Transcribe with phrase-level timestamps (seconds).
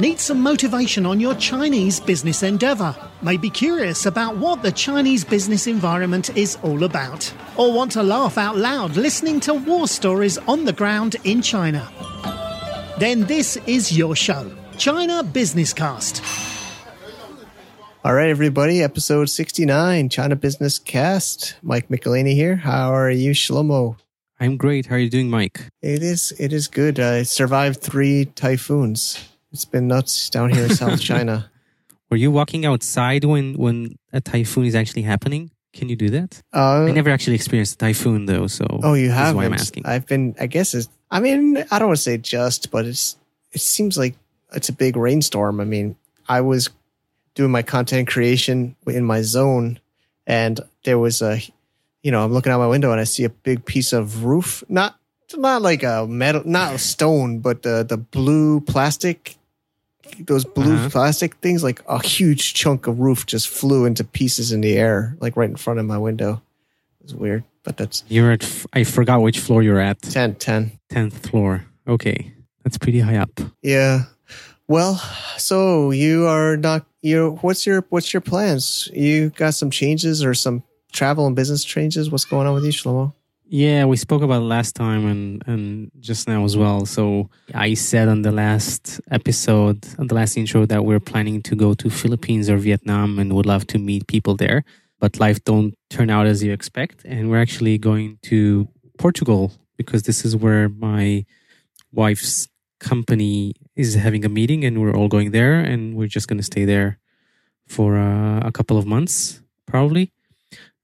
[0.00, 2.96] Need some motivation on your Chinese business endeavor?
[3.20, 7.30] May be curious about what the Chinese business environment is all about?
[7.58, 11.86] Or want to laugh out loud listening to war stories on the ground in China?
[12.98, 16.22] Then this is your show, China Business Cast.
[18.02, 21.56] All right, everybody, episode 69, China Business Cast.
[21.60, 22.56] Mike Michelini here.
[22.56, 23.98] How are you, Shlomo?
[24.40, 24.86] I'm great.
[24.86, 25.60] How are you doing, Mike?
[25.82, 26.98] It is it is good.
[26.98, 29.26] I survived three typhoons.
[29.52, 31.50] It's been nuts down here in South China.
[32.10, 35.50] Were you walking outside when when a typhoon is actually happening?
[35.72, 36.42] Can you do that?
[36.52, 39.36] Uh, I never actually experienced a typhoon though, so oh, you have?
[39.36, 39.86] why I'm asking.
[39.86, 40.34] I've been.
[40.40, 40.88] I guess it's.
[41.10, 43.16] I mean, I don't want to say just, but it's.
[43.52, 44.16] It seems like
[44.52, 45.60] it's a big rainstorm.
[45.60, 45.96] I mean,
[46.28, 46.70] I was
[47.34, 49.78] doing my content creation in my zone,
[50.26, 51.40] and there was a.
[52.02, 54.64] You know, I'm looking out my window and I see a big piece of roof.
[54.68, 54.98] Not
[55.36, 59.36] not like a metal, not a stone, but the the blue plastic
[60.26, 60.88] those blue Uh-huh.
[60.90, 65.16] plastic things, like a huge chunk of roof just flew into pieces in the air,
[65.20, 66.42] like right in front of my window.
[67.00, 68.42] It was weird, but that's You're at.
[68.42, 70.00] f- I forgot which floor you're at.
[70.02, 70.72] 10, 10.
[70.90, 71.64] Tenth floor.
[71.88, 72.32] Okay,
[72.64, 73.30] that's pretty high up.
[73.62, 74.04] Yeah.
[74.68, 74.96] Well,
[75.36, 78.88] so you are not you what's your what's your plans?
[78.92, 82.10] You got some changes or some travel and business changes?
[82.10, 83.12] What's going on with you, Shlomo?
[83.52, 86.86] Yeah, we spoke about last time and and just now as well.
[86.86, 91.56] So I said on the last episode, on the last intro, that we're planning to
[91.56, 94.62] go to Philippines or Vietnam and would love to meet people there.
[95.00, 100.04] But life don't turn out as you expect, and we're actually going to Portugal because
[100.04, 101.24] this is where my
[101.90, 102.46] wife's
[102.78, 106.44] company is having a meeting, and we're all going there, and we're just going to
[106.52, 107.00] stay there
[107.66, 110.12] for uh, a couple of months, probably.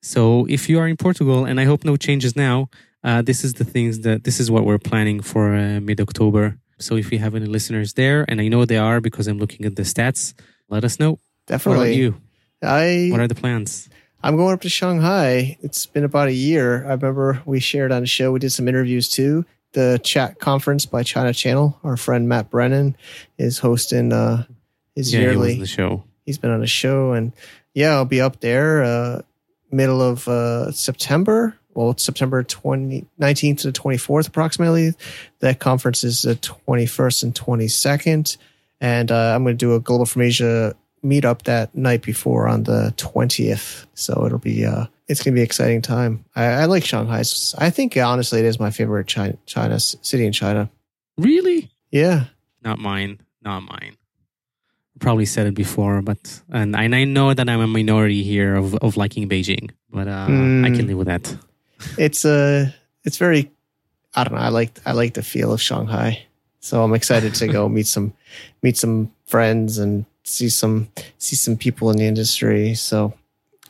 [0.06, 2.70] So if you are in Portugal, and I hope no changes now,
[3.02, 6.58] uh, this is the things that this is what we're planning for uh, mid October.
[6.78, 9.66] So if you have any listeners there, and I know they are because I'm looking
[9.66, 10.32] at the stats,
[10.68, 11.10] let us know.
[11.10, 11.88] What Definitely.
[11.88, 12.20] about you?
[12.62, 13.88] I What are the plans?
[14.22, 15.58] I'm going up to Shanghai.
[15.60, 16.86] It's been about a year.
[16.86, 18.30] I remember we shared on the show.
[18.30, 19.44] We did some interviews too.
[19.72, 21.80] The chat conference by China Channel.
[21.82, 22.96] Our friend Matt Brennan
[23.38, 24.44] is hosting uh,
[24.94, 25.54] his Yeah, he yearly.
[25.54, 26.04] on the show.
[26.24, 27.32] He's been on a show, and
[27.74, 29.22] yeah, I'll be up there uh,
[29.76, 31.56] middle of uh, September.
[31.74, 34.94] Well, it's September 20, 19th to the 24th, approximately.
[35.40, 38.38] That conference is the 21st and 22nd.
[38.80, 42.64] And uh, I'm going to do a Global from Asia meetup that night before on
[42.64, 43.86] the 20th.
[43.94, 46.24] So it'll be, uh, it's going to be an exciting time.
[46.34, 47.22] I, I like Shanghai.
[47.58, 50.70] I think, honestly, it is my favorite China, China city in China.
[51.18, 51.70] Really?
[51.90, 52.24] Yeah.
[52.62, 53.20] Not mine.
[53.42, 53.96] Not mine.
[54.98, 58.74] Probably said it before, but and, and I know that I'm a minority here of,
[58.76, 60.26] of liking Beijing, but uh,
[60.64, 60.88] I can Mm.
[60.88, 61.36] live with that.
[61.98, 62.70] it's uh
[63.04, 63.50] it's very
[64.14, 64.40] I don't know.
[64.40, 66.26] I like I like the feel of Shanghai,
[66.60, 68.12] so I'm excited to go meet some
[68.62, 72.74] meet some friends and see some see some people in the industry.
[72.74, 73.12] So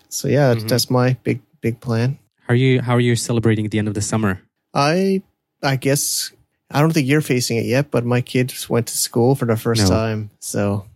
[0.08, 0.68] so yeah, Mhm.
[0.68, 2.18] that's my big big plan.
[2.46, 2.80] How are you?
[2.80, 4.40] How are you celebrating the end of the summer?
[4.72, 5.22] I
[5.62, 6.30] I guess
[6.70, 9.56] I don't think you're facing it yet, but my kids went to school for the
[9.56, 9.88] first No.
[9.90, 10.30] time.
[10.38, 10.86] So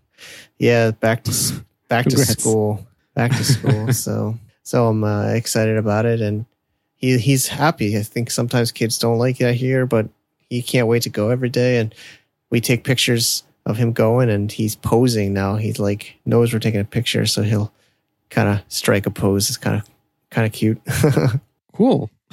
[0.61, 2.41] yeah, back to back to Congrats.
[2.41, 3.93] school, back to school.
[3.93, 6.47] so so I'm uh, excited about it, and
[6.97, 7.99] he he's happy.
[7.99, 10.09] I think sometimes kids don't like that here, but
[10.49, 11.79] he can't wait to go every day.
[11.79, 11.93] And
[12.51, 15.57] we take pictures of him going, and he's posing now.
[15.57, 17.73] He's like knows we're taking a picture, so he'll
[18.29, 19.49] kind of strike a pose.
[19.49, 19.89] It's kind of
[20.31, 20.81] kind of cute.
[21.81, 22.11] Cool.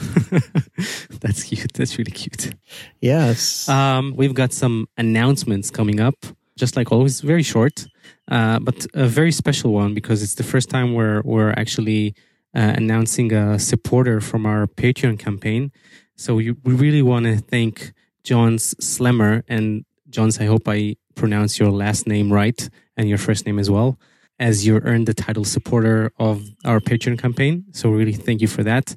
[1.22, 1.72] That's cute.
[1.72, 2.54] That's really cute.
[3.00, 3.70] Yes.
[3.70, 6.16] Um, we've got some announcements coming up,
[6.58, 7.88] just like always, very short,
[8.30, 12.14] uh, but a very special one because it's the first time we're we're actually
[12.56, 15.72] uh, announcing a supporter from our Patreon campaign.
[16.16, 20.40] So we, we really want to thank John's Slemmer and John's.
[20.40, 24.00] I hope I pronounce your last name right and your first name as well,
[24.40, 27.66] as you earned the title supporter of our Patreon campaign.
[27.72, 28.96] So really thank you for that.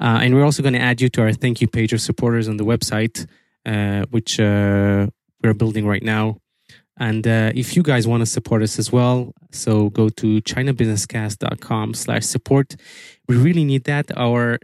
[0.00, 2.48] Uh, and we're also going to add you to our thank you page of supporters
[2.48, 3.26] on the website,
[3.66, 5.06] uh, which uh,
[5.42, 6.38] we're building right now.
[7.06, 9.16] And uh, if you guys want to support us as well,
[9.50, 12.76] so go to chinabusinesscast.com slash support.
[13.28, 14.06] We really need that.
[14.16, 14.58] Our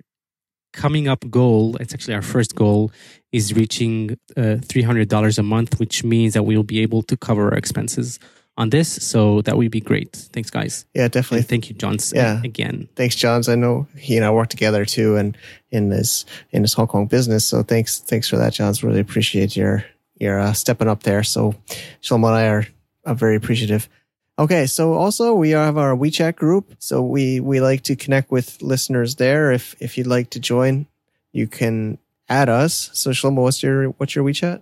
[0.73, 2.93] coming up goal, it's actually our first goal,
[3.33, 7.59] is reaching uh, $300 a month, which means that we'll be able to cover our
[7.59, 8.19] expenses
[8.57, 8.89] on this.
[9.11, 10.13] So that would be great.
[10.33, 10.85] Thanks, guys.
[10.95, 11.39] yeah, definitely.
[11.39, 12.41] And thank you, Johns, Yeah.
[12.45, 12.89] again.
[12.97, 13.49] thanks, Johns.
[13.49, 15.37] I know he and I work together too, and
[15.71, 17.45] in this in this Hong Kong business.
[17.47, 18.83] So thanks, thanks for that, Johns.
[18.85, 19.85] Really appreciate your
[20.21, 21.23] your uh, stepping up there.
[21.23, 21.55] So
[22.03, 22.67] Shlomo and I are,
[23.05, 23.89] are very appreciative.
[24.39, 26.75] Okay, so also we have our WeChat group.
[26.79, 29.51] So we we like to connect with listeners there.
[29.51, 30.87] If if you'd like to join,
[31.33, 31.99] you can
[32.29, 32.91] add us.
[32.93, 34.61] So Shlomo, what's your what's your WeChat?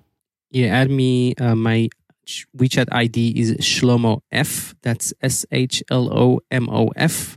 [0.51, 1.35] Yeah, add me.
[1.35, 1.89] Uh, my
[2.57, 4.75] WeChat ID is Shlomo F.
[4.83, 7.37] That's S H L O M O F.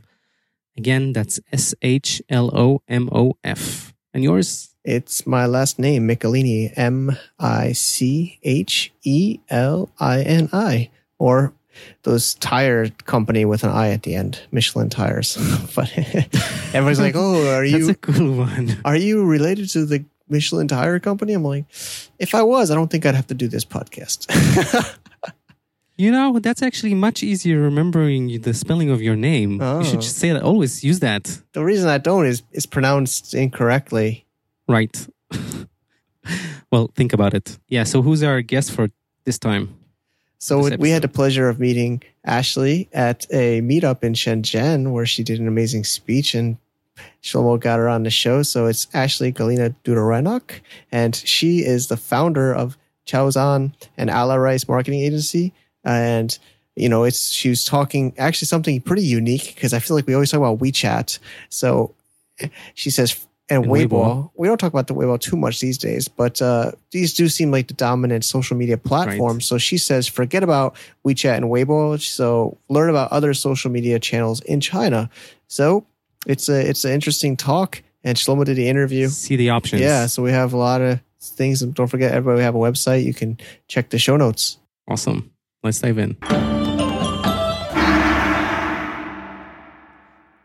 [0.76, 3.92] Again, that's S H L O M O F.
[4.14, 4.69] And yours?
[4.84, 11.52] It's my last name, Michelini, M I C H E L I N I, or
[12.02, 15.36] those tire company with an I at the end, Michelin tires.
[15.74, 15.92] but
[16.74, 17.86] everyone's like, "Oh, are you?
[17.86, 18.78] That's a cool one.
[18.84, 21.66] Are you related to the Michelin tire company?" I'm like,
[22.18, 24.26] if I was, I don't think I'd have to do this podcast.
[25.98, 29.60] you know, that's actually much easier remembering the spelling of your name.
[29.60, 29.80] Oh.
[29.80, 30.02] You should oh.
[30.02, 30.42] just say that.
[30.42, 31.38] Always use that.
[31.52, 34.24] The reason I don't is it's pronounced incorrectly.
[34.70, 35.08] Right.
[36.70, 37.58] well, think about it.
[37.68, 37.82] Yeah.
[37.82, 38.88] So, who's our guest for
[39.24, 39.74] this time?
[40.38, 45.22] So we had the pleasure of meeting Ashley at a meetup in Shenzhen where she
[45.22, 46.56] did an amazing speech and
[47.22, 48.42] Shlomo got her on the show.
[48.42, 55.00] So it's Ashley Galina Dudarenok, and she is the founder of ChoZan and Alarice Marketing
[55.00, 55.52] Agency.
[55.84, 56.38] And
[56.74, 60.14] you know, it's she was talking actually something pretty unique because I feel like we
[60.14, 61.18] always talk about WeChat.
[61.50, 61.94] So
[62.74, 63.88] she says and, and Weibo.
[63.90, 64.30] Weibo.
[64.36, 67.50] We don't talk about the Weibo too much these days, but uh, these do seem
[67.50, 69.34] like the dominant social media platform.
[69.34, 69.42] Right.
[69.42, 70.76] So she says, forget about
[71.06, 72.00] WeChat and Weibo.
[72.00, 75.10] So learn about other social media channels in China.
[75.48, 75.84] So
[76.26, 77.82] it's a it's an interesting talk.
[78.02, 79.08] And Shlomo did the interview.
[79.08, 79.82] See the options.
[79.82, 80.06] Yeah.
[80.06, 81.60] So we have a lot of things.
[81.60, 83.04] Don't forget, everybody, we have a website.
[83.04, 83.36] You can
[83.68, 84.56] check the show notes.
[84.88, 85.30] Awesome.
[85.62, 86.16] Let's dive in.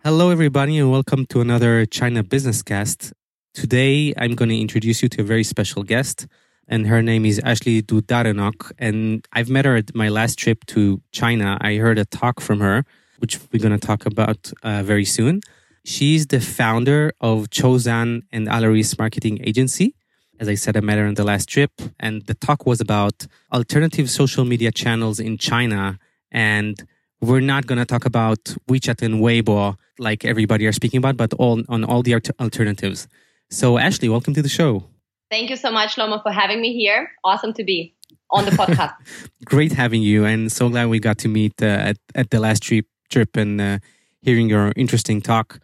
[0.06, 3.12] Hello, everybody, and welcome to another China Business Cast.
[3.56, 6.28] Today, I'm going to introduce you to a very special guest,
[6.68, 8.72] and her name is Ashley Dudarenok.
[8.78, 11.58] And I've met her at my last trip to China.
[11.60, 12.86] I heard a talk from her,
[13.18, 15.42] which we're going to talk about uh, very soon.
[15.86, 19.96] She's the founder of ChoZan and Alarice Marketing Agency.
[20.40, 23.26] As I said, I met her on the last trip, and the talk was about
[23.52, 25.98] alternative social media channels in China
[26.32, 26.86] and
[27.22, 31.34] we're not going to talk about WeChat and Weibo like everybody are speaking about, but
[31.34, 33.08] all on all the alternatives.
[33.50, 34.84] So, Ashley, welcome to the show.
[35.32, 37.12] Thank you so much, Shlomo, for having me here.
[37.24, 37.96] Awesome to be
[38.32, 38.94] on the podcast.
[39.46, 42.64] Great having you, and so glad we got to meet uh, at at the last
[42.64, 43.80] trip trip and uh,
[44.22, 45.60] hearing your interesting talk.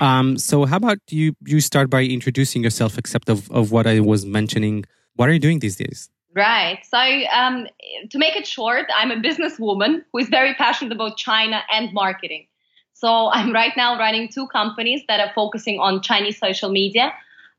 [0.00, 1.36] Um, so, how about you?
[1.46, 4.84] You start by introducing yourself, except of of what I was mentioning.
[5.16, 6.10] What are you doing these days?
[6.34, 6.80] Right.
[6.90, 7.68] So, um,
[8.10, 12.46] to make it short, I'm a businesswoman who is very passionate about China and marketing.
[12.92, 17.12] So, I'm right now running two companies that are focusing on Chinese social media.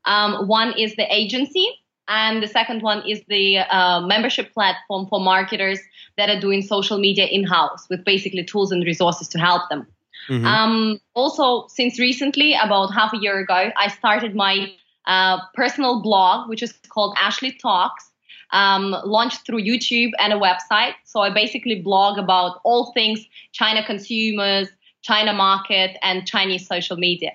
[0.04, 1.66] Um, one is the agency,
[2.06, 5.80] and the second one is the uh, membership platform for marketers
[6.18, 9.86] that are doing social media in house with basically tools and resources to help them.
[10.28, 10.44] Mm-hmm.
[10.44, 14.70] Um, also, since recently, about half a year ago, I started my
[15.06, 18.10] uh, personal blog, which is called Ashley Talks
[18.50, 20.94] um, launched through YouTube and a website.
[21.04, 24.68] So I basically blog about all things China consumers,
[25.02, 27.32] China market, and Chinese social media.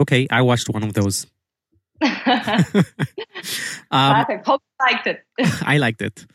[0.00, 1.26] Okay, I watched one of those.
[3.96, 4.46] um, Perfect.
[4.46, 5.24] Hope you liked it.
[5.66, 6.26] I liked it.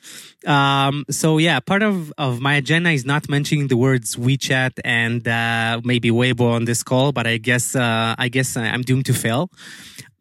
[0.48, 5.28] Um, so yeah, part of, of my agenda is not mentioning the words WeChat and
[5.28, 9.13] uh, maybe Weibo on this call, but I guess uh, I guess I'm doomed to
[9.13, 9.50] fail.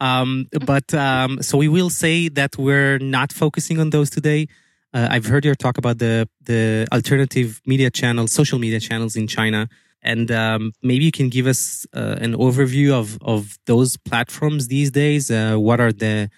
[0.00, 4.48] Um, but um, so we will say that we're not focusing on those today.
[4.92, 9.26] Uh, I've heard your talk about the the alternative media channels, social media channels in
[9.26, 9.68] China,
[10.02, 14.90] and um, maybe you can give us uh, an overview of of those platforms these
[14.90, 15.30] days.
[15.30, 16.30] Uh, what are the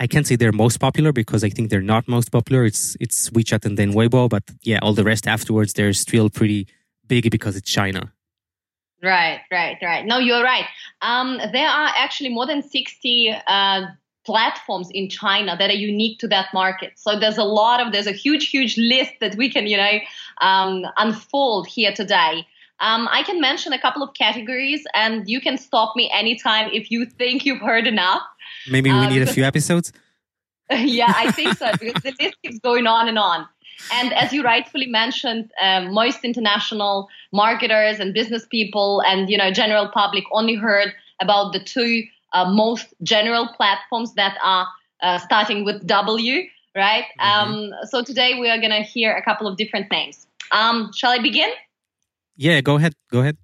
[0.00, 2.64] I can't say they're most popular because I think they're not most popular.
[2.64, 6.66] It's it's WeChat and then Weibo, but yeah, all the rest afterwards they're still pretty
[7.06, 8.12] big because it's China.
[9.02, 10.04] Right, right, right.
[10.04, 10.64] No, you're right.
[11.02, 13.82] Um, there are actually more than 60 uh,
[14.26, 16.92] platforms in China that are unique to that market.
[16.96, 19.98] So there's a lot of, there's a huge, huge list that we can, you know,
[20.40, 22.44] um, unfold here today.
[22.80, 26.90] Um, I can mention a couple of categories, and you can stop me anytime if
[26.90, 28.22] you think you've heard enough.
[28.70, 29.92] Maybe we uh, need a few episodes.
[30.70, 33.46] yeah, I think so because the list keeps going on and on.
[33.92, 39.52] And as you rightfully mentioned, um, most international marketers and business people and you know
[39.52, 42.02] general public only heard about the two
[42.32, 44.66] uh, most general platforms that are
[45.00, 46.42] uh, starting with W,
[46.76, 47.04] right?
[47.20, 47.52] Mm-hmm.
[47.52, 50.26] Um, so today we are going to hear a couple of different names.
[50.52, 51.50] Um, shall I begin?
[52.36, 52.94] Yeah, go ahead.
[53.10, 53.36] Go ahead.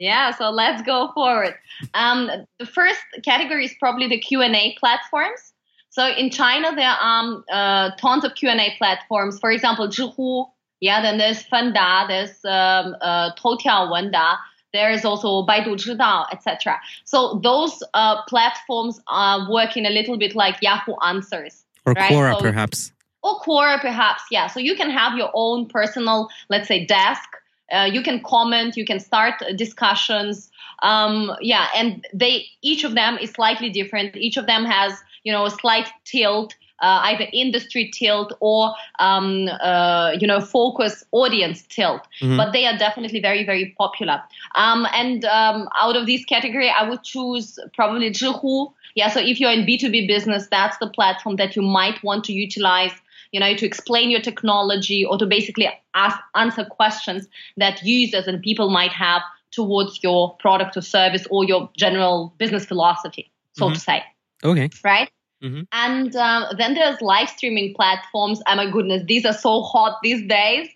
[0.00, 1.54] Yeah, so let's go forward.
[1.92, 5.52] Um, the first category is probably the Q and A platforms.
[5.90, 9.38] So in China, there are uh, tons of Q&A platforms.
[9.38, 10.46] For example, Zhihu.
[10.80, 14.38] Yeah, then there's Fenda, there's um, uh, Toutiao Wenda.
[14.72, 16.80] There is also Baidu Zhidao, etc.
[17.04, 21.66] So those uh, platforms are working a little bit like Yahoo Answers.
[21.84, 22.10] Or right?
[22.10, 22.92] Quora, so, perhaps.
[23.22, 27.28] or Quora perhaps yeah so you can have your own personal let's say desk
[27.72, 30.50] uh, you can comment you can start discussions
[30.82, 34.92] um, yeah and they each of them is slightly different each of them has
[35.24, 41.04] you know a slight tilt uh, either industry tilt or um, uh, you know focus
[41.12, 42.36] audience tilt Mhm.
[42.36, 44.22] but they are definitely very very popular
[44.54, 48.72] um, and um, out of this category i would choose probably Zhihu.
[48.94, 52.32] yeah so if you're in b2b business that's the platform that you might want to
[52.32, 52.92] utilize
[53.32, 58.42] you know to explain your technology or to basically ask answer questions that users and
[58.42, 59.22] people might have
[59.52, 63.74] towards your product or service or your general business philosophy so Mhm.
[63.74, 64.02] to say
[64.44, 64.68] Okay.
[64.84, 65.10] right?
[65.42, 65.62] Mm-hmm.
[65.72, 68.42] And um, then there's live streaming platforms.
[68.46, 70.68] Oh my goodness, these are so hot these days.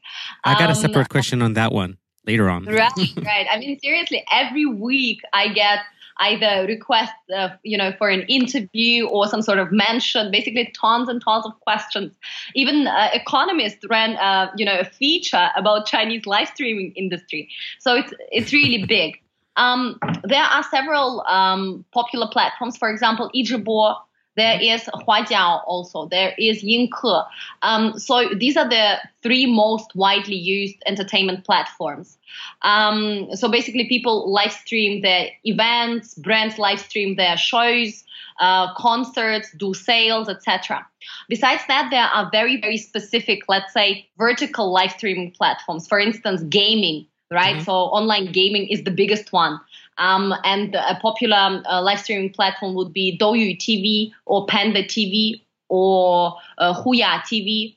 [0.45, 2.65] I got a Um, separate question on that one later on.
[2.65, 2.91] Right,
[3.25, 3.47] right.
[3.51, 5.81] I mean, seriously, every week I get
[6.19, 10.31] either request, uh, you know, for an interview or some sort of mention.
[10.31, 12.15] Basically, tons and tons of questions.
[12.55, 17.49] Even uh, Economist ran, uh, you know, a feature about Chinese live streaming industry.
[17.79, 19.21] So it's it's really big.
[19.57, 22.77] Um, there are several um, popular platforms.
[22.77, 23.97] For example, Yizhibo.
[24.37, 26.07] There is Huajiao also.
[26.07, 27.27] There is Yingke.
[27.63, 32.19] Um, so these are the three most widely used entertainment platforms.
[32.63, 38.05] Um, so basically, people live stream their events, brands live stream their shows,
[38.41, 40.85] uh, concerts, do sales, etc.
[41.29, 45.87] Besides that, there are very, very specific, let's say, vertical live streaming platforms.
[45.87, 47.57] For instance, gaming, right?
[47.57, 47.65] Mhm.
[47.65, 49.61] So online gaming is the biggest one.
[49.99, 55.41] Um, and a popular uh, live streaming platform would be Douyu TV or Panda TV
[55.69, 57.77] or uh, Huya TV.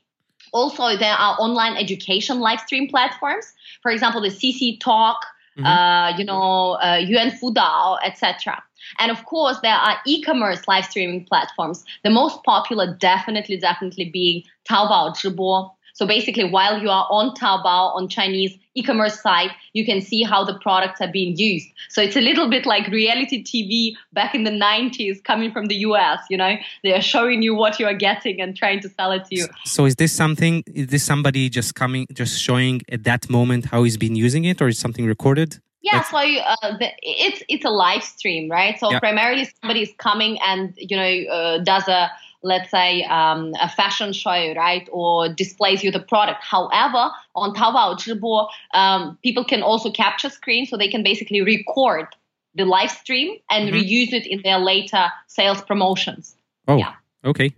[0.53, 3.53] Also, there are online education live stream platforms.
[3.83, 5.25] For example, the CC Talk,
[5.57, 5.65] Mhm.
[5.65, 8.63] uh, you know, uh, Yuan Fudao, etc.
[8.99, 11.83] And of course, there are e-commerce live streaming platforms.
[12.03, 15.71] The most popular, definitely, definitely being Taobao Zhibo.
[15.93, 20.43] So basically, while you are on Taobao on Chinese e-commerce site, you can see how
[20.43, 21.67] the products are being used.
[21.89, 25.75] So it's a little bit like reality TV back in the 90s, coming from the
[25.87, 26.19] US.
[26.29, 29.25] You know, they are showing you what you are getting and trying to sell it
[29.25, 29.47] to you.
[29.65, 30.63] So is this something?
[30.73, 34.61] Is this somebody just coming, just showing at that moment how he's been using it,
[34.61, 35.59] or is something recorded?
[35.81, 38.77] Yeah, so uh, the, it's it's a live stream, right?
[38.79, 38.99] So Yeah.
[38.99, 42.11] primarily somebody is coming and you know uh, does a
[42.47, 46.43] let's say um, a fashion show, right, or displays you the product.
[46.43, 52.07] However, on Taobao Zhibo, um, people can also capture screen, so they can basically record
[52.55, 53.73] the live stream and Mhm.
[53.77, 56.35] reuse it in their later sales promotions.
[56.67, 56.93] Oh, Yeah.
[57.23, 57.53] okay,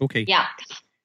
[0.00, 0.24] okay.
[0.28, 0.46] Yeah.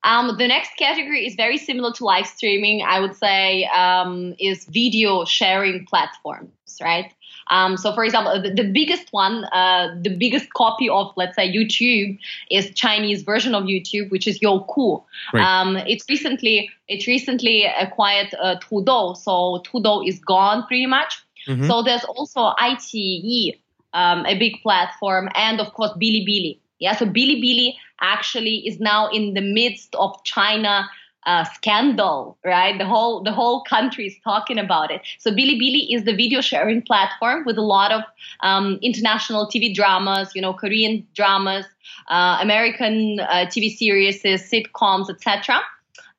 [0.03, 2.84] Um, the next category is very similar to live streaming.
[2.84, 7.12] I would say um, is video sharing platforms, right?
[7.50, 11.51] Um, so, for example, the, the biggest one, uh, the biggest copy of, let's say,
[11.51, 12.18] YouTube
[12.51, 15.03] is Chinese version of YouTube, which is Youku.
[15.34, 15.44] Right.
[15.44, 21.22] Um, it's recently it recently acquired uh, Tudou, so Tudou is gone pretty much.
[21.48, 21.68] Mhm.
[21.68, 23.60] So there's also ITE,
[23.94, 26.60] um, a big platform, and of course Bilibili.
[26.79, 30.89] Yeah, so Bilibili actually is now in the midst of China
[31.25, 32.77] uh, scandal, right?
[32.77, 35.01] The whole the whole country is talking about it.
[35.19, 38.03] So Bilibili is the video sharing platform with a lot of
[38.41, 41.65] um, international TV dramas, you know, Korean dramas,
[42.09, 45.59] uh, American uh, TV series, sitcoms, etc.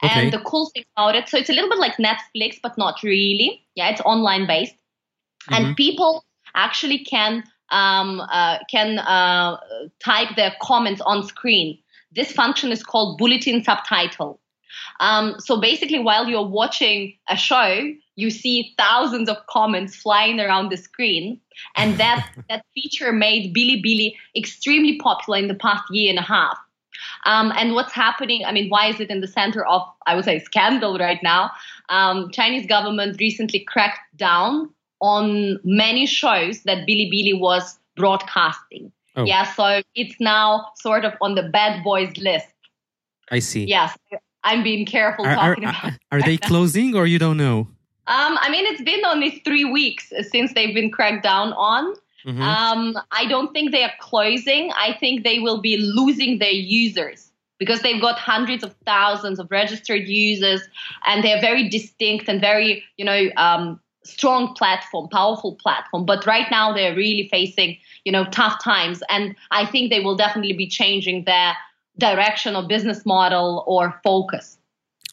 [0.02, 0.20] Okay.
[0.24, 3.02] And the cool thing about it, so it's a little bit like Netflix, but not
[3.02, 3.62] really.
[3.74, 4.74] Yeah, it's online based,
[5.48, 5.56] Mhm.
[5.56, 9.56] and people actually can um, uh, can uh,
[10.02, 11.78] type their comments on screen.
[12.12, 14.40] This function is called bulletin subtitle.
[15.00, 20.70] Um, so basically, while you're watching a show, you see thousands of comments flying around
[20.70, 21.40] the screen,
[21.76, 26.58] and that that feature made Bilibili extremely popular in the past year and a half.
[27.24, 28.44] Um, and what's happening?
[28.44, 31.50] I mean, why is it in the center of, I would say, scandal right now?
[31.88, 38.92] Um, Chinese government recently cracked down on many shows that Bilibili was broadcasting.
[39.16, 39.24] Oh.
[39.24, 42.46] Yeah, so it's now sort of on the bad boys list.
[43.30, 43.64] I see.
[43.64, 43.96] Yes,
[44.44, 45.84] I'm being careful Are, are, talking about.
[45.84, 47.68] are- are they closing or you don't know?
[48.06, 51.94] Um, I mean, it's been only three weeks since they've been cracked down on.
[52.26, 52.40] Mhm.
[52.40, 54.72] Um, I don't think they are closing.
[54.72, 59.50] I think they will be losing their users because they've got hundreds of thousands of
[59.50, 60.62] registered users,
[61.06, 66.04] and they're very distinct and very, you know, um, strong platform, powerful platform.
[66.04, 70.16] But right now, they're really facing, you know, tough times, and I think they will
[70.16, 71.54] definitely be changing their
[71.98, 74.58] direction or business model or focus.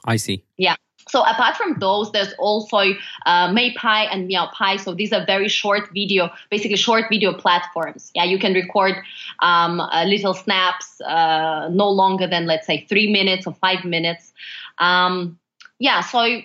[0.06, 0.44] I see.
[0.58, 0.76] Yeah.
[1.10, 2.78] So apart from those, there's also
[3.26, 4.80] uh, Meipai and Miaopai.
[4.80, 8.12] So these are very short video, basically short video platforms.
[8.14, 8.96] Yeah, you can record
[9.40, 14.34] um, uh, little snaps, uh, no longer than let's say three minutes or five minutes.
[14.80, 15.40] Um,
[15.80, 16.42] yeah, so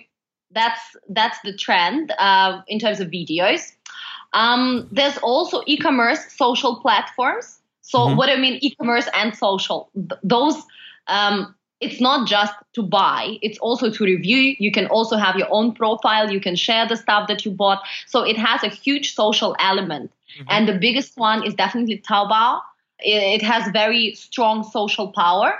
[0.51, 3.73] that's that's the trend uh, in terms of videos.
[4.33, 7.59] Um, there's also e-commerce social platforms.
[7.83, 8.17] So mm-hmm.
[8.17, 10.55] what I mean, e-commerce and social, th- those
[11.07, 14.55] um, it's not just to buy it's also to review.
[14.57, 16.31] You can also have your own profile.
[16.31, 17.83] You can share the stuff that you bought.
[18.07, 20.11] So it has a huge social element.
[20.33, 20.47] Mm-hmm.
[20.49, 22.59] and the biggest one is definitely taobao.
[22.97, 25.53] It, has very strong social power.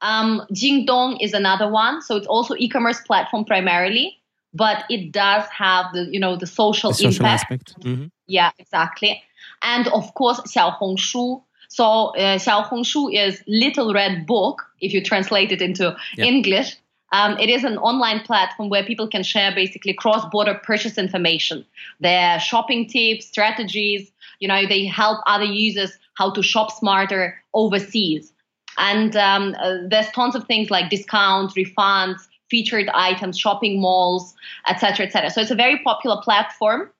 [0.00, 2.00] Um, jingdong is another one.
[2.00, 4.16] So it's also e-commerce platform primarily
[4.56, 7.42] but it does have the you know the social, the social impact.
[7.42, 7.80] aspect.
[7.80, 8.06] Mm-hmm.
[8.26, 9.22] yeah exactly.
[9.62, 11.42] And of course xiaohongshu
[11.76, 16.74] so uh, Xiaohongshu is Little Red Book, if you translate it into English.
[17.12, 21.66] Um, it is an online platform where people can share basically cross-border purchase information,
[22.00, 24.10] their shopping tips, strategies.
[24.40, 28.32] You know, they help other users how to shop smarter overseas.
[28.78, 34.34] And um, uh, there's tons of things like discounts, refunds, featured items, shopping malls,
[34.66, 35.28] etc., etc.
[35.28, 36.90] So it's a very popular platform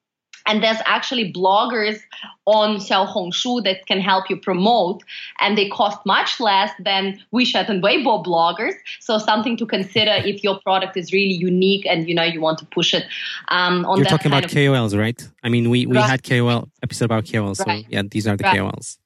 [0.46, 2.00] and there's actually bloggers
[2.46, 5.02] on Xiaohongshu that can help you promote,
[5.40, 8.74] and they cost much less than WeChat and Weibo bloggers.
[9.00, 12.58] So something to consider if your product is really unique and you know you want
[12.58, 13.04] to push it.
[13.48, 15.20] Um, on You're talking about of- KOLs, right?
[15.42, 16.08] I mean, we we right.
[16.08, 18.58] had KOL episode about KOLs, so yeah, these are the right.
[18.58, 18.98] KOLs.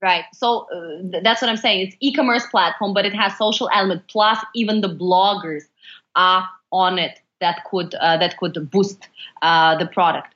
[0.00, 0.24] Right.
[0.32, 1.88] So uh, that's what I'm saying.
[1.88, 4.02] It's e-commerce platform, but it has social element.
[4.08, 5.64] Plus, even the bloggers
[6.14, 9.08] are on it that could uh, that could boost
[9.42, 10.34] uh, the product.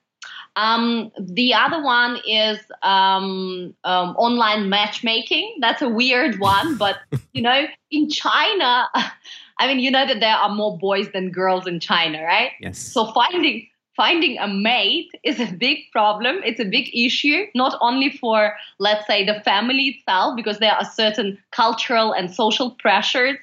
[0.57, 5.57] Um, the other one is um, um, online matchmaking.
[5.61, 6.97] That's a weird one, but
[7.33, 8.89] you know, in China,
[9.59, 12.53] I mean, you know that there are more boys than girls in China, right?
[12.61, 12.79] Yes.
[12.79, 16.41] So finding finding a mate is a big problem.
[16.45, 20.85] It's a big issue, not only for let's say the family itself, because there are
[20.85, 23.39] certain cultural and social pressures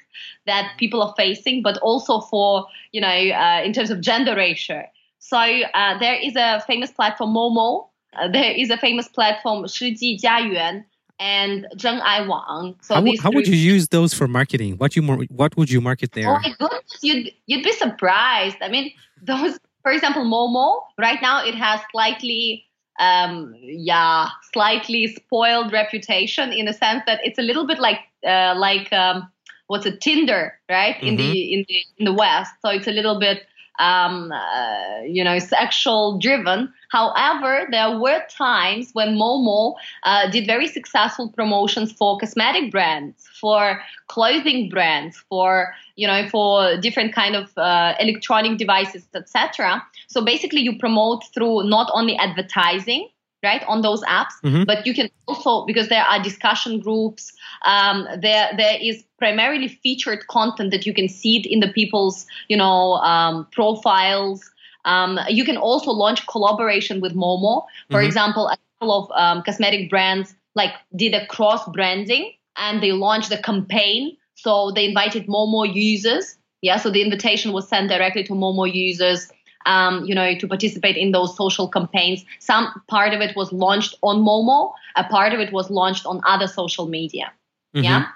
[0.46, 4.84] that people are facing, but also for you know, uh, in terms of gender ratio.
[5.30, 7.86] So uh, there is a famous platform Momo.
[8.12, 10.84] Uh, there is a famous platform Shiji Jiayuan
[11.20, 12.74] and Zheng Ai Wang.
[12.82, 14.76] So how, how would you use those for marketing?
[14.78, 16.28] What you what would you market there?
[16.28, 18.56] Oh my goodness, you'd you'd be surprised.
[18.60, 22.66] I mean, those for example, Momo right now it has slightly
[22.98, 28.54] um, yeah, slightly spoiled reputation in the sense that it's a little bit like uh,
[28.56, 29.30] like um,
[29.68, 31.00] what's a Tinder, right?
[31.00, 31.54] In the mm-hmm.
[31.54, 33.46] in the in the West, so it's a little bit
[33.80, 36.72] um, uh, you know, sexual driven.
[36.90, 43.80] However, there were times when Momo uh, did very successful promotions for cosmetic brands, for
[44.08, 49.82] clothing brands, for you know, for different kind of uh, electronic devices, etc.
[50.08, 53.08] So basically, you promote through not only advertising
[53.42, 54.34] right on those apps.
[54.44, 54.64] Mm-hmm.
[54.64, 57.32] but you can also because there are discussion groups
[57.64, 62.26] um, there there is primarily featured content that you can see it in the people's
[62.48, 64.50] you know um, profiles.
[64.86, 67.66] Um, you can also launch collaboration with momo.
[67.90, 68.06] For mm-hmm.
[68.06, 73.30] example a couple of um, cosmetic brands like did a cross branding and they launched
[73.30, 74.16] a campaign.
[74.34, 76.36] So they invited momo users.
[76.62, 79.30] Yeah so the invitation was sent directly to momo users
[79.66, 82.24] um, you know, to participate in those social campaigns.
[82.38, 86.20] Some part of it was launched on Momo, a part of it was launched on
[86.26, 87.32] other social media.
[87.74, 87.84] Mm-hmm.
[87.84, 88.06] Yeah.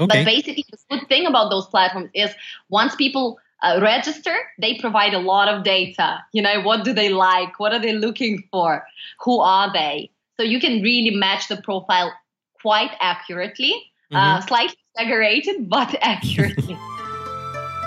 [0.00, 0.06] Okay.
[0.06, 2.30] But basically, the good thing about those platforms is
[2.68, 6.18] once people uh, register, they provide a lot of data.
[6.32, 7.58] You know, what do they like?
[7.60, 8.84] What are they looking for?
[9.24, 10.10] Who are they?
[10.36, 12.12] So you can really match the profile
[12.60, 13.74] quite accurately,
[14.10, 14.38] uh, mm-hmm.
[14.38, 16.76] uh, slightly exaggerated, but accurately.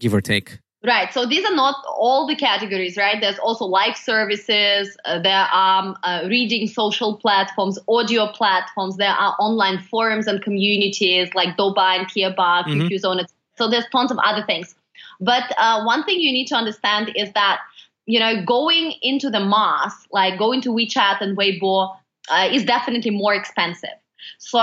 [0.00, 0.58] give or take.
[0.84, 1.14] Right.
[1.14, 3.18] So these are not all the categories, right?
[3.18, 4.94] There's also live services.
[5.06, 8.98] Uh, there are uh, reading social platforms, audio platforms.
[8.98, 12.94] There are online forums and communities like Douban 贴吧, mm-hmm.
[12.98, 13.24] Zone,
[13.56, 14.74] so there's tons of other things.
[15.20, 17.60] But uh, one thing you need to understand is that
[18.06, 21.96] you know, going into the mass, like going to WeChat and Weibo,
[22.30, 23.90] uh, is definitely more expensive.
[24.38, 24.60] So,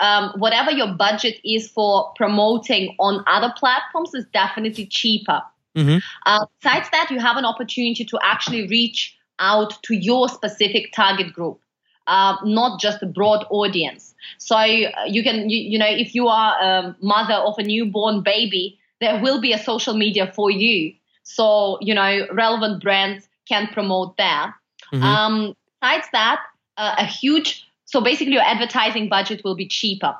[0.00, 5.40] um, whatever your budget is for promoting on other platforms is definitely cheaper.
[5.76, 5.98] Mm-hmm.
[6.26, 11.32] Uh, besides that, you have an opportunity to actually reach out to your specific target
[11.32, 11.60] group,
[12.06, 14.14] uh, not just a broad audience.
[14.38, 18.22] So, uh, you can, you, you know, if you are a mother of a newborn
[18.22, 20.94] baby, there will be a social media for you.
[21.22, 24.54] So, you know, relevant brands can promote there.
[24.92, 25.02] Mm-hmm.
[25.02, 26.40] Um, besides that,
[26.76, 30.16] uh, a huge so basically, your advertising budget will be cheaper.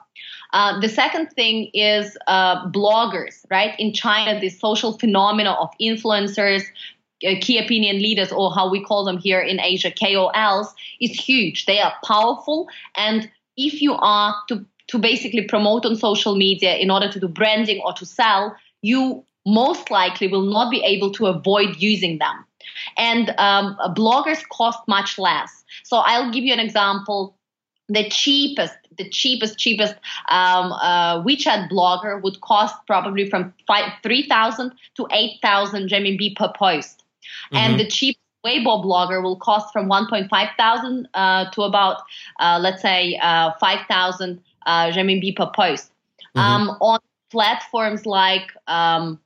[0.53, 3.75] Uh, the second thing is uh, bloggers, right?
[3.81, 6.63] In China, this social phenomena of influencers,
[7.41, 10.69] key opinion leaders, or how we call them here in Asia, KOLs,
[11.01, 11.67] is huge.
[11.67, 16.91] They are powerful, and if you are to to basically promote on social media in
[16.91, 21.27] order to do branding or to sell, you most likely will not be able to
[21.27, 22.45] avoid using them.
[22.99, 25.65] And um, bloggers cost much less.
[25.85, 27.37] So I'll give you an example
[27.89, 29.95] the cheapest the cheapest cheapest
[30.29, 33.53] um, uh, WeChat blogger would cost probably from
[34.03, 37.04] 3,000 to 8,000 RMB per post.
[37.53, 37.57] Mm-hmm.
[37.57, 42.03] And the cheap Weibo blogger will cost from 1.5 thousand uh, to about,
[42.41, 45.91] uh, let's say, uh, 5,000 uh, RMB per post.
[46.37, 46.41] Mm-hmm.
[46.41, 49.19] Um, on platforms like, um,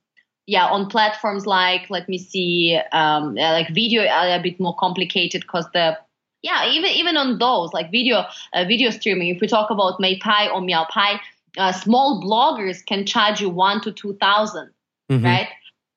[0.47, 5.67] yeah, on platforms like, let me see, um, like video, a bit more complicated because
[5.75, 5.99] the
[6.43, 10.53] yeah, even even on those like video uh, video streaming, if we talk about Meipai
[10.53, 11.19] or Miaopai,
[11.57, 14.71] uh, small bloggers can charge you one to two thousand,
[15.11, 15.25] mm-hmm.
[15.25, 15.49] right?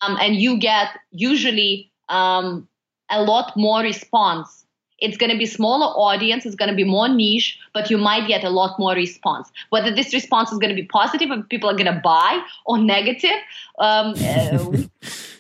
[0.02, 2.68] Um, and you get usually um,
[3.10, 4.66] a lot more response.
[5.00, 6.46] It's going to be smaller audience.
[6.46, 9.52] It's going to be more niche, but you might get a lot more response.
[9.72, 12.78] Whether this response is going to be positive and people are going to buy or
[12.78, 13.40] negative,
[13.80, 14.14] um,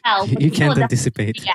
[0.04, 1.46] uh, you can't anticipate.
[1.46, 1.54] Yeah,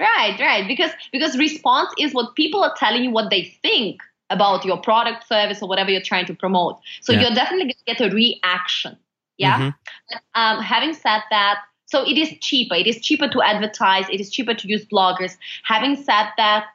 [0.00, 0.66] Right, right.
[0.66, 4.00] Because because response is what people are telling you what they think
[4.30, 6.78] about your product, service, or whatever you're trying to promote.
[7.02, 7.20] So yeah.
[7.20, 8.96] you're definitely going to get a reaction.
[9.36, 9.58] Yeah.
[9.58, 10.40] Mm-hmm.
[10.40, 11.58] Um, having said that,
[11.90, 12.74] so it is cheaper.
[12.74, 14.06] It is cheaper to advertise.
[14.10, 15.36] It is cheaper to use bloggers.
[15.64, 16.66] Having said that,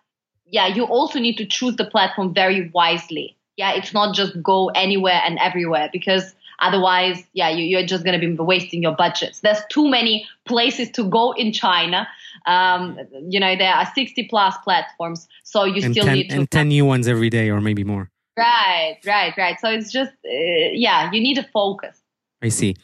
[0.46, 3.36] yeah, you also need to choose the platform very wisely.
[3.58, 8.20] Yeah, it's not just go anywhere and everywhere because otherwise, yeah, you, are just going
[8.20, 9.40] to be wasting your budgets.
[9.40, 12.08] There's too many places to go in China
[12.46, 15.28] um, you know, there are 60 plus platforms.
[15.44, 16.38] So you and still 10, need to.
[16.38, 18.10] And 10 new ones every day or maybe more.
[18.38, 19.60] Right, right, right.
[19.60, 21.98] So it's just, uh, yeah, you need to focus.
[22.42, 22.76] I see.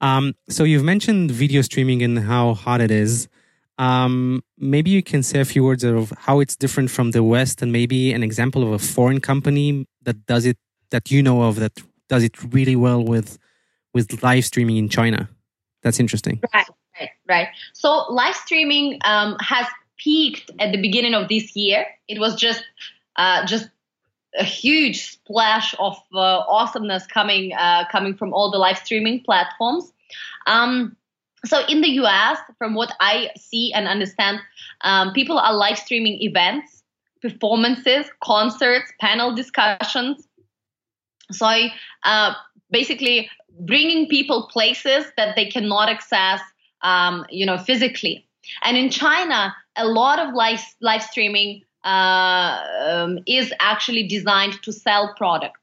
[0.00, 3.28] Um, so you've mentioned video streaming and how hot it is.
[3.78, 7.62] Um, maybe you can say a few words of how it's different from the West
[7.62, 10.56] and maybe an example of a foreign company that does it,
[10.90, 11.72] that you know of, that
[12.08, 13.38] does it really well with,
[13.92, 15.28] with live streaming in China.
[15.82, 16.40] That's interesting.
[16.54, 16.66] Right.
[16.98, 17.48] Right, right.
[17.74, 19.66] So live streaming um, has
[19.98, 21.86] peaked at the beginning of this year.
[22.08, 22.64] It was just
[23.16, 23.68] uh, just
[24.38, 29.92] a huge splash of uh, awesomeness coming uh, coming from all the live streaming platforms.
[30.46, 30.96] Um,
[31.44, 34.40] so in the US, from what I see and understand,
[34.82, 36.82] um, people are live streaming events,
[37.22, 40.26] performances, concerts, panel discussions.
[41.30, 41.68] So
[42.04, 42.34] uh,
[42.70, 46.40] basically, bringing people places that they cannot access
[46.82, 48.26] um, you know, physically.
[48.62, 54.72] And in China, a lot of live, live streaming uh, um, is actually designed to
[54.72, 55.60] sell products,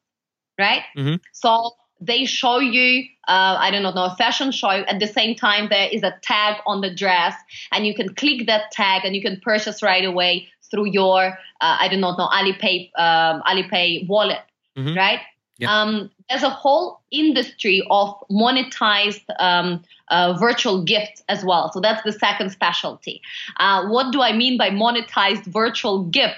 [0.57, 0.83] right?
[0.97, 1.15] Mm-hmm.
[1.33, 4.69] So they show you, uh, I don't know, a fashion show.
[4.69, 7.35] At the same time, there is a tag on the dress,
[7.71, 11.77] and you can click that tag and you can purchase right away through your, uh,
[11.79, 14.41] I do not know, Alipay, um, Alipay wallet,
[14.77, 14.97] mm-hmm.
[14.97, 15.19] right?
[15.59, 15.81] Yeah.
[15.81, 21.71] Um, there's a whole industry of monetized um, uh, virtual gifts as well.
[21.71, 23.21] So that's the second specialty.
[23.57, 26.37] Uh, what do I mean by monetized virtual gifts?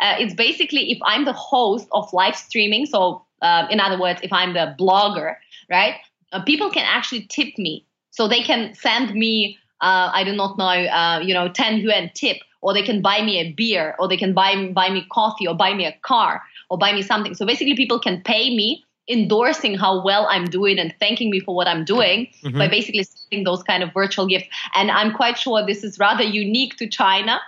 [0.00, 4.20] Uh, it's basically if I'm the host of live streaming, so uh, in other words,
[4.22, 5.36] if I'm the blogger,
[5.68, 5.96] right?
[6.32, 10.56] Uh, people can actually tip me, so they can send me, uh, I do not
[10.56, 14.16] know, you know, 10 yuan tip, or they can buy me a beer, or they
[14.16, 17.34] can buy buy me coffee, or buy me a car, or buy me something.
[17.34, 21.54] So basically, people can pay me endorsing how well I'm doing and thanking me for
[21.54, 22.58] what I'm doing mm-hmm.
[22.58, 24.48] by basically sending those kind of virtual gifts.
[24.74, 27.40] And I'm quite sure this is rather unique to China,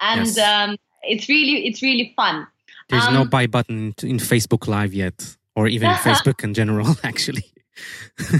[0.00, 0.38] and yes.
[0.38, 2.46] um, it's really it's really fun.
[2.88, 7.44] There's um, no buy button in Facebook Live yet, or even Facebook in general, actually.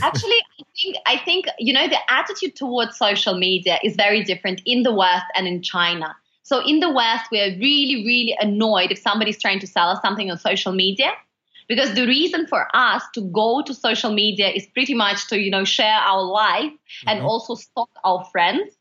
[0.03, 4.63] actually, I think I think you know the attitude towards social media is very different
[4.65, 6.17] in the West and in China.
[6.43, 9.99] So in the West, we are really, really annoyed if somebody's trying to sell us
[10.01, 11.11] something on social media
[11.69, 15.51] because the reason for us to go to social media is pretty much to you
[15.51, 17.09] know share our life mm-hmm.
[17.09, 18.77] and also stalk our friends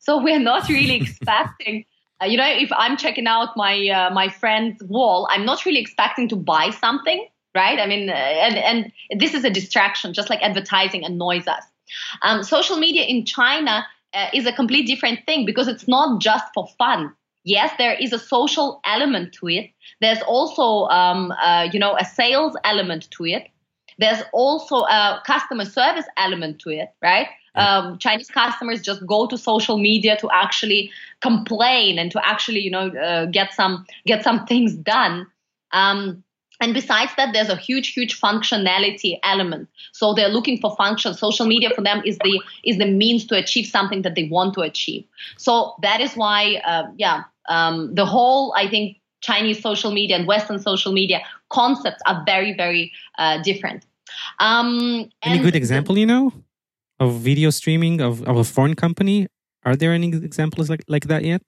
[0.00, 1.84] So we're not really expecting.
[2.20, 5.80] Uh, you know, if I'm checking out my uh, my friend's wall, I'm not really
[5.80, 7.78] expecting to buy something, right?
[7.78, 11.64] I mean, uh, and and this is a distraction, just like advertising annoys us.
[12.22, 16.44] Um, social media in China uh, is a complete different thing because it's not just
[16.54, 17.14] for fun.
[17.50, 19.70] Yes, there is a social element to it.
[20.00, 23.48] There's also, um, uh, you know, a sales element to it.
[23.98, 27.26] There's also a customer service element to it, right?
[27.56, 32.70] Um, Chinese customers just go to social media to actually complain and to actually, you
[32.70, 35.26] know, uh, get some get some things done.
[35.72, 36.22] Um,
[36.60, 39.68] and besides that, there's a huge, huge functionality element.
[39.92, 41.14] So they're looking for function.
[41.14, 44.54] Social media for them is the is the means to achieve something that they want
[44.54, 45.04] to achieve.
[45.38, 50.26] So that is why, uh, yeah, um, the whole I think Chinese social media and
[50.26, 53.86] Western social media concepts are very, very uh, different.
[54.38, 56.32] Um, any good example, you know,
[56.98, 59.28] of video streaming of, of a foreign company?
[59.64, 61.42] Are there any examples like, like that yet?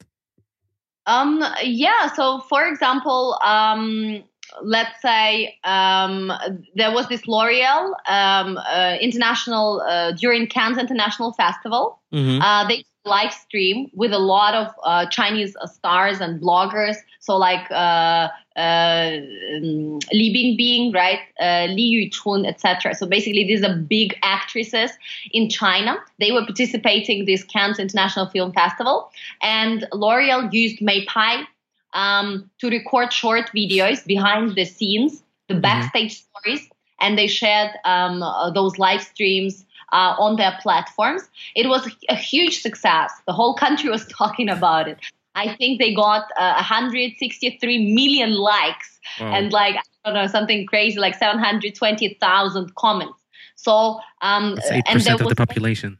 [1.07, 2.13] Um, yeah.
[2.13, 4.23] So, for example, um,
[4.63, 6.33] let's say um,
[6.75, 12.01] there was this L'Oreal um, uh, international uh, during Cannes International Festival.
[12.13, 12.43] Mm-hmm.
[12.43, 16.97] Uh, they live stream with a lot of uh, Chinese stars and bloggers.
[17.21, 19.19] So like uh, uh,
[19.57, 22.95] um, Li Bingbing, right, uh, Li Yuchun, etc.
[22.95, 24.91] So basically, these are big actresses
[25.33, 25.97] in China.
[26.19, 29.11] They were participating in this Cannes International Film Festival,
[29.43, 31.45] and L'Oreal used Meipai
[31.93, 35.61] um, to record short videos behind the scenes, the mm-hmm.
[35.61, 36.39] backstage mm-hmm.
[36.39, 36.69] stories,
[37.01, 38.23] and they shared um,
[38.55, 41.29] those live streams uh, on their platforms.
[41.55, 43.13] It was a huge success.
[43.27, 44.99] The whole country was talking about it.
[45.35, 49.33] I think they got uh, 163 million likes wow.
[49.33, 53.19] and like I don't know something crazy like 720,000 comments.
[53.57, 55.99] So um, that's eight percent of the population.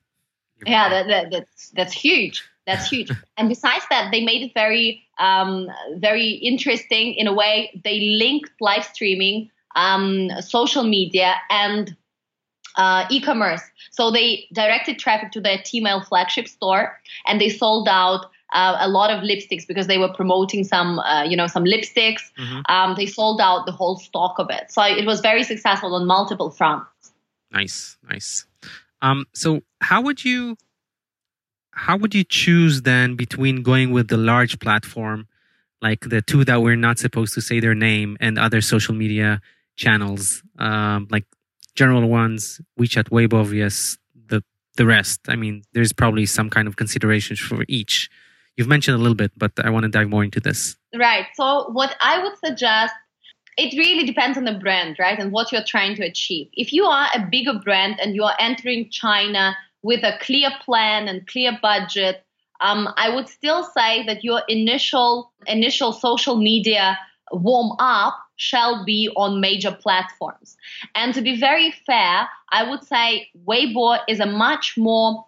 [0.67, 2.45] Yeah, that, that, that's that's huge.
[2.67, 3.11] That's huge.
[3.37, 7.81] and besides that, they made it very um, very interesting in a way.
[7.85, 11.97] They linked live streaming, um, social media, and
[12.77, 13.63] uh, e-commerce.
[13.91, 18.89] So they directed traffic to their Tmall flagship store, and they sold out uh, a
[18.89, 22.23] lot of lipsticks because they were promoting some, uh, you know, some lipsticks.
[22.39, 22.61] Mm-hmm.
[22.69, 26.07] Um, they sold out the whole stock of it, so it was very successful on
[26.07, 27.13] multiple fronts.
[27.51, 28.47] Nice, nice.
[29.03, 30.57] Um, so how would you,
[31.73, 35.27] how would you choose then between going with the large platform,
[35.81, 39.41] like the two that we're not supposed to say their name, and other social media
[39.77, 41.25] channels, um, like
[41.75, 43.97] general ones, WeChat, Weibo, yes,
[44.29, 44.45] the
[44.77, 45.21] the rest.
[45.29, 48.11] I mean, there's probably some kind of considerations for each.
[48.57, 50.77] You've mentioned a little bit, but I want to dive more into this.
[50.95, 51.27] Right.
[51.35, 52.93] So, what I would suggest,
[53.57, 56.49] it really depends on the brand, right, and what you're trying to achieve.
[56.53, 61.09] If you are a bigger brand and you are entering China with a clear plan
[61.09, 62.25] and clear budget,
[62.61, 66.99] um, I would still say that your initial initial social media
[67.33, 70.57] warm up shall be on major platforms.
[70.95, 75.25] And to be very fair, I would say Weibo is a much more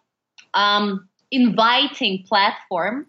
[0.55, 3.07] um, inviting platform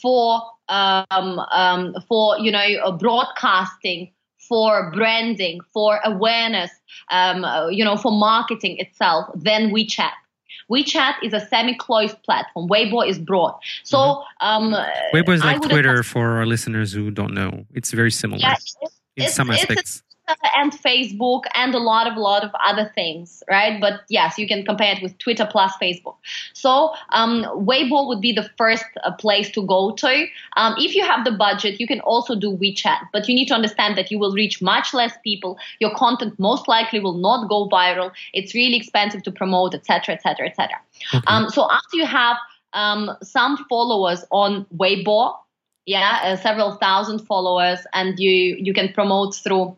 [0.00, 6.70] for um, um, for you know broadcasting, for branding, for awareness,
[7.10, 10.12] um, uh, you know, for marketing itself than WeChat.
[10.70, 12.68] WeChat is a semi-closed platform.
[12.68, 13.58] Weibo is broad.
[13.82, 14.74] So mm-hmm.
[14.74, 17.66] um, Weibo is like Twitter for our listeners who don't know.
[17.74, 18.56] It's very similar yeah,
[19.16, 20.02] in some aspects
[20.54, 23.80] and Facebook and a lot of lot of other things, right?
[23.80, 26.16] But yes, you can compare it with Twitter plus Facebook.
[26.52, 30.26] So um, Weibo would be the first uh, place to go to.
[30.56, 33.54] Um, if you have the budget, you can also do WeChat, but you need to
[33.54, 35.58] understand that you will reach much less people.
[35.80, 38.12] Your content most likely will not go viral.
[38.32, 40.76] It's really expensive to promote, etc., etc., etc.
[41.50, 42.36] So after you have
[42.72, 45.36] um, some followers on Weibo,
[45.84, 49.76] yeah, uh, several thousand followers, and you you can promote through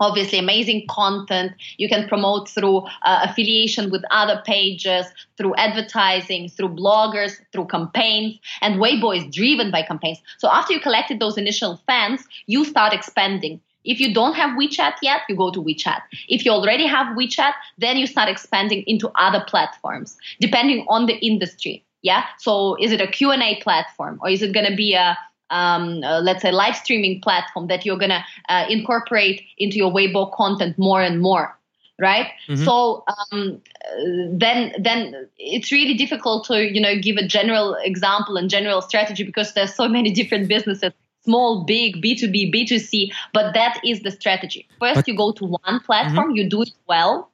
[0.00, 6.68] obviously amazing content you can promote through uh, affiliation with other pages through advertising through
[6.68, 11.80] bloggers through campaigns and weibo is driven by campaigns so after you collected those initial
[11.86, 16.02] fans you start expanding if you don't have WeChat yet, you go to WeChat.
[16.28, 21.14] If you already have WeChat, then you start expanding into other platforms, depending on the
[21.14, 21.82] industry.
[22.02, 22.24] Yeah.
[22.38, 25.16] So is it a Q&A platform or is it going to be a
[25.50, 30.32] um, uh, let's say live streaming platform that you're gonna uh, incorporate into your Weibo
[30.32, 31.56] content more and more
[31.98, 32.64] right mm-hmm.
[32.64, 33.60] so um,
[34.32, 39.22] then then it's really difficult to you know give a general example and general strategy
[39.22, 40.92] because there's so many different businesses
[41.24, 45.80] small big b2b b2c but that is the strategy first but, you go to one
[45.80, 46.36] platform mm-hmm.
[46.36, 47.30] you do it well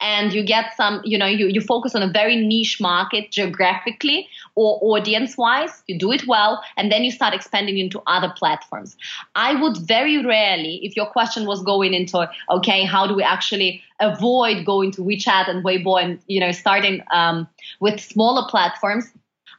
[0.00, 4.28] and you get some, you know, you, you focus on a very niche market geographically
[4.54, 8.96] or audience wise, you do it well, and then you start expanding into other platforms.
[9.34, 13.82] I would very rarely, if your question was going into, okay, how do we actually
[14.00, 17.48] avoid going to WeChat and Weibo and, you know, starting um,
[17.80, 19.10] with smaller platforms,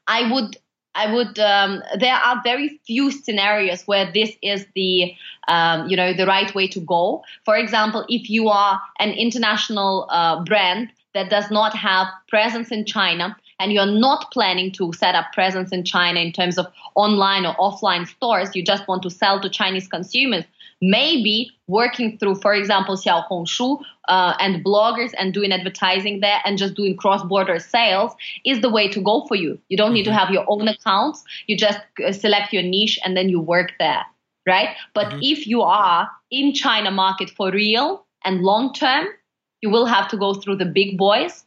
[0.08, 0.58] I would
[0.98, 1.38] I would.
[1.38, 5.14] Um, there are very few scenarios where this is the,
[5.48, 7.24] um, you know, the right way to go.
[7.46, 12.86] For example, if you are an international uh, brand that does not have presence in
[12.86, 17.46] China and you're not planning to set up presence in China in terms of online
[17.46, 20.46] or offline stores, you just want to sell to Chinese consumers,
[20.82, 26.76] maybe working through, for example, Xiaohongshu uh, and bloggers and doing advertising there and just
[26.76, 28.14] doing cross-border sales
[28.46, 29.60] is the way to go for you.
[29.70, 30.20] You don't need to mm-hmm.
[30.20, 31.24] have your own accounts.
[31.48, 34.06] You just uh, select your niche and then you work there,
[34.46, 34.70] right?
[34.94, 35.20] But mm-hmm.
[35.22, 39.08] if you are in China market for real and long term,
[39.62, 41.44] you will have to go through the big boys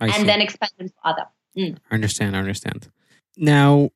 [0.00, 0.24] I and see.
[0.24, 1.26] then expand into other.
[1.56, 1.78] Mm.
[1.90, 2.36] I understand.
[2.36, 2.88] I understand.
[3.36, 3.90] Now,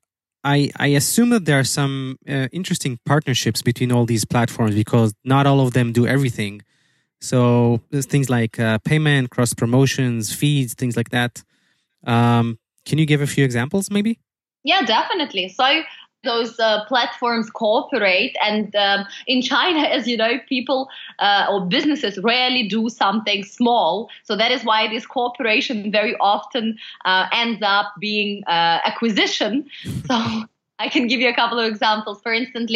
[0.44, 5.14] I, I assume that there are some uh, interesting partnerships between all these platforms because
[5.24, 6.62] not all of them do everything.
[7.20, 11.42] So there's things like uh, payment, cross promotions, feeds, things like that.
[12.04, 14.18] Um, can you give a few examples, maybe?
[14.64, 15.48] Yeah, definitely.
[15.48, 15.82] So
[16.24, 22.18] those uh, platforms cooperate, and um, in China, as you know, people uh, or businesses
[22.18, 24.08] rarely do something small.
[24.24, 29.68] So that is why this cooperation very often uh, ends up being uh, acquisition.
[30.06, 30.16] So
[30.78, 32.20] I can give you a couple of examples.
[32.22, 32.70] For instance,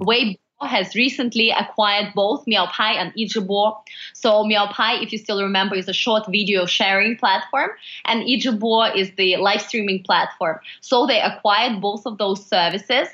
[0.00, 3.76] Weibo has recently acquired both Miaopai and Yizhibo.
[4.14, 7.70] So Miaopai, if you still remember, is a short video sharing platform,
[8.04, 10.60] and Yizhibo is the live streaming platform.
[10.80, 13.08] So they acquired both of those services.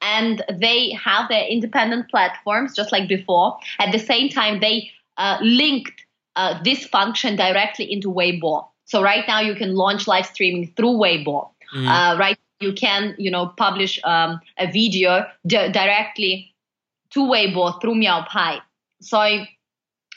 [0.00, 3.58] And they have their independent platforms just like before.
[3.80, 6.04] At the same time, they uh, linked
[6.36, 8.68] uh, this function directly into Weibo.
[8.84, 11.50] So right now you can launch live streaming through Weibo.
[11.74, 11.88] Mm.
[11.88, 16.51] Uh, right, you can you know publish um, a video d- directly
[17.12, 18.60] to Weibo through Miaopai.
[19.00, 19.44] So, uh,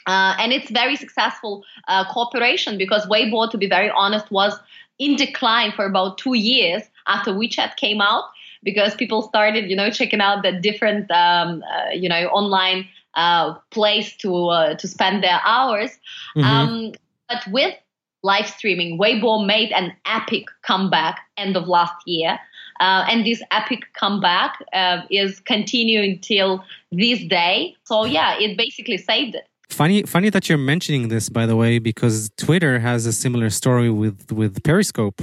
[0.06, 4.54] and it's very successful uh, cooperation because Weibo, to be very honest, was
[4.98, 8.24] in decline for about two years after WeChat came out
[8.62, 13.54] because people started, you know, checking out the different, um, uh, you know, online uh,
[13.70, 15.90] place to uh, to spend their hours.
[16.36, 16.44] Mm-hmm.
[16.44, 16.92] Um,
[17.28, 17.74] but with
[18.22, 22.38] live streaming, Weibo made an epic comeback end of last year.
[22.80, 27.74] Uh, and this epic comeback uh, is continuing till this day.
[27.84, 29.46] So yeah, it basically saved it.
[29.68, 33.90] Funny, funny that you're mentioning this, by the way, because Twitter has a similar story
[33.90, 35.20] with with Periscope.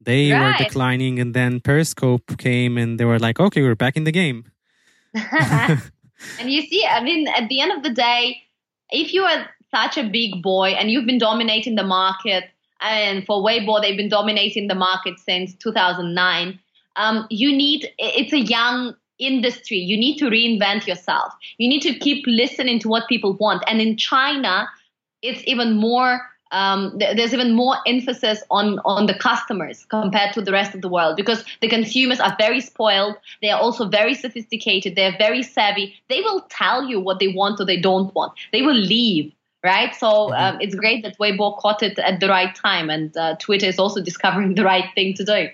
[0.00, 0.58] They right.
[0.58, 4.12] were declining, and then Periscope came, and they were like, "Okay, we're back in the
[4.12, 4.44] game."
[5.14, 8.42] and you see, I mean, at the end of the day,
[8.90, 12.44] if you are such a big boy and you've been dominating the market,
[12.80, 16.58] and for Weibo, they've been dominating the market since 2009
[16.96, 19.76] um, you need it's a young industry.
[19.76, 21.32] You need to reinvent yourself.
[21.58, 23.62] You need to keep listening to what people want.
[23.66, 24.68] And in china
[25.22, 26.20] it's even more
[26.52, 30.88] um, there's even more emphasis on on the customers compared to the rest of the
[30.88, 33.16] world because the consumers are very spoiled.
[33.42, 34.94] They are also very sophisticated.
[34.94, 35.94] They're very savvy.
[36.08, 38.34] They will tell you what they want or they don't want.
[38.52, 39.32] They will leave
[39.64, 39.94] right?
[39.94, 40.34] So mm-hmm.
[40.34, 43.78] um, it's great that weibo caught it at the right time and uh, twitter is
[43.78, 45.48] also discovering the right thing to do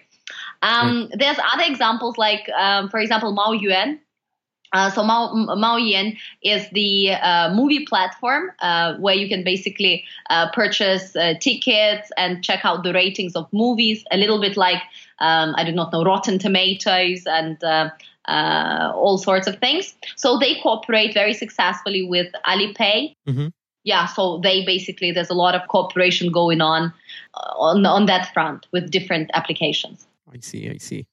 [0.62, 3.98] um, There's other examples like, um, for example, Maoyan.
[4.72, 10.48] Uh, so Mao, Maoyan is the uh, movie platform uh, where you can basically uh,
[10.52, 14.80] purchase uh, tickets and check out the ratings of movies, a little bit like
[15.18, 19.94] um, I do not know Rotten Tomatoes and uh, all sorts of things.
[20.14, 23.16] So they cooperate very successfully with Alipay.
[23.28, 23.48] Mm-hmm.
[23.82, 26.92] Yeah, so they basically there's a lot of cooperation going on
[27.34, 30.06] on on that front with different applications.
[30.32, 30.70] I see.
[30.70, 31.06] I see.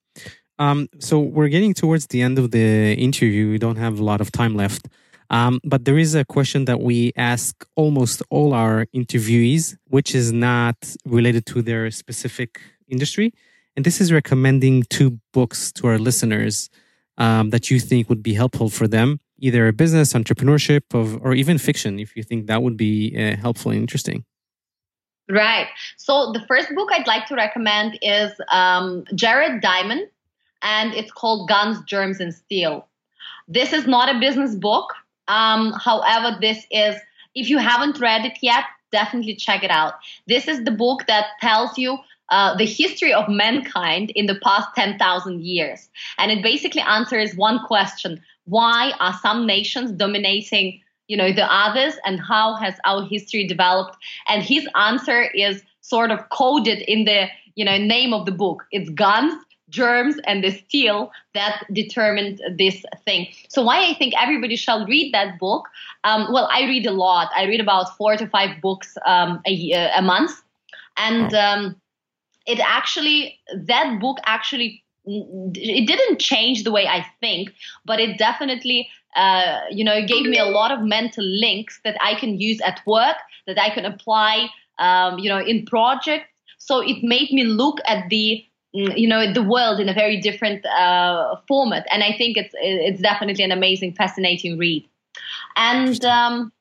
[0.60, 3.52] Um, so we're getting towards the end of the interview.
[3.52, 4.88] We don't have a lot of time left.
[5.30, 10.32] Um, but there is a question that we ask almost all our interviewees, which is
[10.32, 13.34] not related to their specific industry.
[13.76, 16.70] And this is recommending two books to our listeners
[17.18, 21.58] um, that you think would be helpful for them, either business, entrepreneurship, of, or even
[21.58, 24.24] fiction, if you think that would be uh, helpful and interesting.
[25.30, 25.68] Right.
[25.98, 30.08] So the first book I'd like to recommend is um, Jared Diamond,
[30.62, 32.88] and it's called Guns, Germs, and Steel.
[33.48, 34.94] This is not a business book.
[35.28, 36.96] Um, however, this is,
[37.36, 39.96] if you haven't read it yet, definitely check it out.
[40.28, 41.98] This is the book that tells you
[42.30, 45.90] uh, the history of mankind in the past 10,000 years.
[46.18, 51.96] And it basically answers one question Why are some nations dominating you know the others
[52.06, 53.98] and how has our history developed.
[54.28, 58.64] And his answer is sort of coded in the you know name of the book.
[58.72, 59.34] It's guns
[59.70, 63.28] germs and the steel that determined this thing.
[63.50, 65.68] So why i think everybody shall read that book
[66.06, 67.30] um, well i read a lot.
[67.36, 70.32] I read about four to five books um, a, a month.
[70.98, 71.76] And um,
[72.48, 77.54] it actually that book actually it didn't change the way I think,
[77.86, 82.16] but it definitely, uh, you know, gave me a lot of mental links that I
[82.16, 84.48] can use at work, that I can apply,
[84.78, 86.30] um, you know, in projects.
[86.60, 88.46] So it made me look at the,
[88.76, 92.54] mm, you know, the world in a very different uh, format, and I think it's
[92.62, 94.88] it's definitely an amazing, fascinating read.
[95.56, 96.52] And um,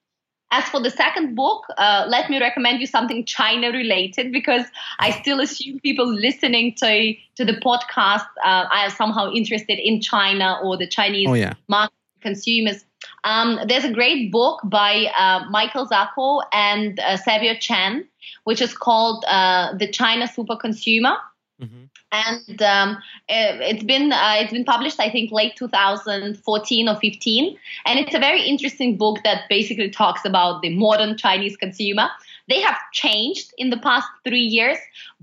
[0.50, 4.64] as for the second book, uh, let me recommend you something China related because
[4.98, 10.59] I still assume people listening to to the podcast uh, are somehow interested in China
[10.62, 11.52] or the Chinese oh, yeah.
[11.68, 12.85] market consumers.
[13.25, 18.07] Um, there's a great book by uh, Michael Zakkour and uh, Savio Chan,
[18.45, 21.17] which is called uh, The China Super Consumer.
[21.61, 21.85] Mm-hmm.
[22.12, 22.99] And um,
[23.29, 28.14] it, has been uh, it's been published, I think, late 2014 or 15, and it's
[28.14, 32.09] a very interesting book that basically talks about the modern Chinese consumer.
[32.49, 34.79] They have changed in the past three years,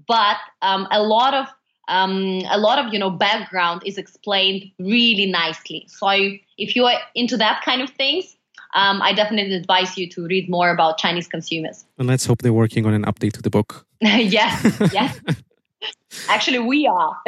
[0.08, 1.48] but um, a lot of
[1.88, 5.86] um, a lot of you know background is explained really nicely.
[5.88, 8.36] So if you are into that kind of things,
[8.76, 11.86] um, I definitely advise you to read more about Chinese consumers.
[11.98, 13.86] And let's hope they're working on an update to the book.
[14.02, 15.20] yes, yes.
[16.28, 17.18] Actually, we are.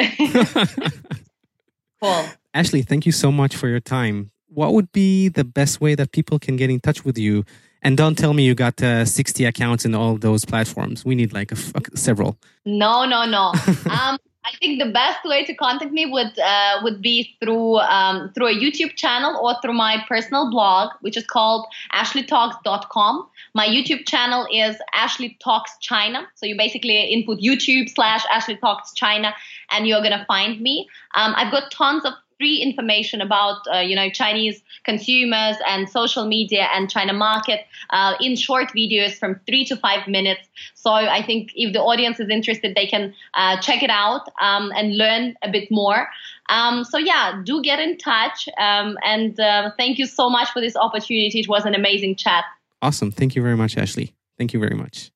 [2.02, 2.26] cool.
[2.54, 4.30] Ashley, thank you so much for your time.
[4.48, 7.44] What would be the best way that people can get in touch with you?
[7.82, 11.04] And don't tell me you got uh, 60 accounts in all those platforms.
[11.04, 12.38] We need like a, a, several.
[12.64, 13.52] No, no, no.
[13.90, 18.30] um, I think the best way to contact me would uh, would be through um,
[18.32, 23.26] through a YouTube channel or through my personal blog, which is called ashleytalks.com.
[23.54, 26.28] My YouTube channel is Ashley Talks China.
[26.36, 29.34] So you basically input YouTube slash Ashley Talks China,
[29.72, 30.88] and you're gonna find me.
[31.16, 36.26] Um, I've got tons of free information about uh, you know Chinese consumers and social
[36.26, 37.60] media and China market
[37.90, 40.48] uh, in short videos from three to five minutes.
[40.74, 44.72] So I think if the audience is interested, they can uh, check it out um,
[44.76, 46.08] and learn a bit more.
[46.48, 50.60] Um, so yeah, do get in touch um, and uh, thank you so much for
[50.60, 51.40] this opportunity.
[51.40, 52.44] It was an amazing chat.
[52.82, 53.10] Awesome.
[53.10, 54.14] Thank you very much, Ashley.
[54.38, 55.10] Thank you very much.